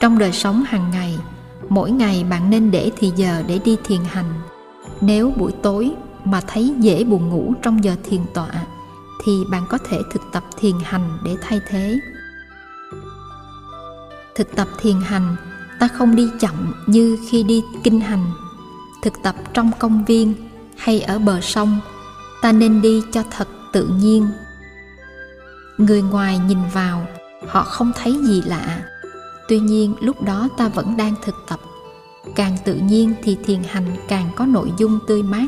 Trong 0.00 0.18
đời 0.18 0.32
sống 0.32 0.62
hàng 0.66 0.90
ngày, 0.90 1.18
mỗi 1.68 1.90
ngày 1.90 2.24
bạn 2.30 2.50
nên 2.50 2.70
để 2.70 2.90
thì 2.96 3.12
giờ 3.16 3.42
để 3.46 3.58
đi 3.64 3.76
thiền 3.84 4.00
hành. 4.04 4.32
Nếu 5.00 5.32
buổi 5.36 5.52
tối 5.62 5.92
mà 6.24 6.40
thấy 6.46 6.74
dễ 6.78 7.04
buồn 7.04 7.28
ngủ 7.28 7.54
trong 7.62 7.84
giờ 7.84 7.96
thiền 8.04 8.20
tọa 8.34 8.52
thì 9.24 9.32
bạn 9.50 9.62
có 9.68 9.78
thể 9.90 9.98
thực 10.12 10.22
tập 10.32 10.44
thiền 10.58 10.74
hành 10.84 11.18
để 11.24 11.36
thay 11.42 11.60
thế. 11.68 12.00
Thực 14.34 14.56
tập 14.56 14.68
thiền 14.80 14.96
hành 15.04 15.36
ta 15.80 15.88
không 15.88 16.16
đi 16.16 16.28
chậm 16.40 16.74
như 16.86 17.18
khi 17.30 17.42
đi 17.42 17.62
kinh 17.84 18.00
hành. 18.00 18.24
Thực 19.02 19.12
tập 19.22 19.34
trong 19.54 19.70
công 19.78 20.04
viên 20.04 20.34
hay 20.76 21.00
ở 21.00 21.18
bờ 21.18 21.40
sông 21.40 21.80
ta 22.42 22.52
nên 22.52 22.82
đi 22.82 23.02
cho 23.12 23.22
thật 23.30 23.48
tự 23.72 23.86
nhiên. 23.86 24.28
Người 25.78 26.02
ngoài 26.02 26.38
nhìn 26.38 26.58
vào, 26.72 27.06
họ 27.48 27.62
không 27.62 27.92
thấy 27.96 28.18
gì 28.22 28.42
lạ. 28.46 28.82
Tuy 29.48 29.58
nhiên, 29.58 29.94
lúc 30.00 30.22
đó 30.22 30.48
ta 30.58 30.68
vẫn 30.68 30.96
đang 30.96 31.14
thực 31.22 31.34
tập. 31.48 31.60
Càng 32.36 32.56
tự 32.64 32.74
nhiên 32.74 33.14
thì 33.22 33.36
thiền 33.44 33.62
hành 33.62 33.96
càng 34.08 34.30
có 34.36 34.46
nội 34.46 34.72
dung 34.78 34.98
tươi 35.06 35.22
mát. 35.22 35.46